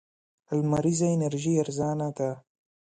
[0.57, 2.29] لمريزه انرژي ارزانه ده.